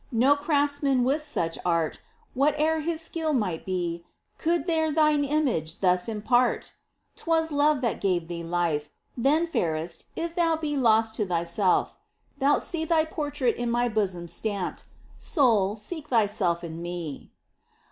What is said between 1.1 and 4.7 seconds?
such art, Whate'er his skill might be, could